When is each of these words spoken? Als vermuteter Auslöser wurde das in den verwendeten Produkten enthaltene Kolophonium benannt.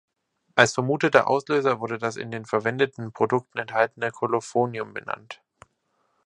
Als 0.55 0.73
vermuteter 0.73 1.27
Auslöser 1.29 1.79
wurde 1.79 1.99
das 1.99 2.15
in 2.17 2.31
den 2.31 2.45
verwendeten 2.47 3.13
Produkten 3.13 3.59
enthaltene 3.59 4.09
Kolophonium 4.09 4.95
benannt. 4.95 5.43